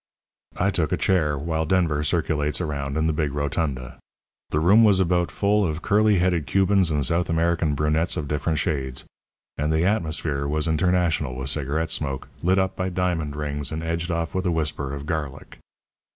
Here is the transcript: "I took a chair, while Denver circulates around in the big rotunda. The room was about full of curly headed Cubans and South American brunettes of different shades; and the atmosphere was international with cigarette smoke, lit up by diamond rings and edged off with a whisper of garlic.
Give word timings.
"I 0.57 0.71
took 0.71 0.91
a 0.91 0.97
chair, 0.97 1.37
while 1.37 1.67
Denver 1.67 2.01
circulates 2.01 2.59
around 2.59 2.97
in 2.97 3.05
the 3.05 3.13
big 3.13 3.33
rotunda. 3.33 3.99
The 4.49 4.59
room 4.59 4.83
was 4.83 4.99
about 4.99 5.29
full 5.29 5.63
of 5.63 5.83
curly 5.83 6.17
headed 6.17 6.47
Cubans 6.47 6.89
and 6.89 7.05
South 7.05 7.29
American 7.29 7.75
brunettes 7.75 8.17
of 8.17 8.27
different 8.27 8.57
shades; 8.57 9.05
and 9.59 9.71
the 9.71 9.85
atmosphere 9.85 10.47
was 10.47 10.67
international 10.67 11.35
with 11.35 11.51
cigarette 11.51 11.91
smoke, 11.91 12.29
lit 12.41 12.57
up 12.57 12.75
by 12.75 12.89
diamond 12.89 13.35
rings 13.35 13.71
and 13.71 13.83
edged 13.83 14.09
off 14.09 14.33
with 14.33 14.47
a 14.47 14.51
whisper 14.51 14.91
of 14.91 15.05
garlic. 15.05 15.59